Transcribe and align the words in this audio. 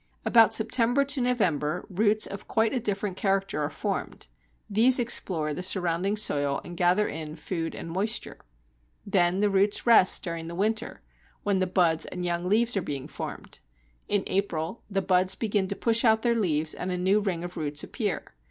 About 0.25 0.51
September 0.51 1.05
to 1.05 1.21
November, 1.21 1.85
roots 1.87 2.25
of 2.25 2.47
quite 2.47 2.73
a 2.73 2.79
different 2.79 3.17
character 3.17 3.61
are 3.61 3.69
formed; 3.69 4.25
these 4.67 4.97
explore 4.97 5.53
the 5.53 5.61
surrounding 5.61 6.15
soil 6.15 6.59
and 6.65 6.75
gather 6.75 7.07
in 7.07 7.35
food 7.35 7.75
and 7.75 7.91
moisture. 7.91 8.39
Then 9.05 9.37
the 9.41 9.49
roots 9.51 9.85
rest 9.85 10.23
during 10.23 10.47
the 10.47 10.55
winter, 10.55 11.03
when 11.43 11.59
the 11.59 11.67
buds 11.67 12.05
and 12.05 12.25
young 12.25 12.45
leaves 12.49 12.75
are 12.75 12.81
being 12.81 13.07
formed. 13.07 13.59
In 14.07 14.23
April 14.25 14.81
the 14.89 15.03
buds 15.03 15.35
begin 15.35 15.67
to 15.67 15.75
push 15.75 16.03
out 16.03 16.23
their 16.23 16.33
leaves 16.33 16.73
and 16.73 16.91
a 16.91 16.97
new 16.97 17.19
ring 17.19 17.43
of 17.43 17.55
roots 17.55 17.83
appear. 17.83 18.33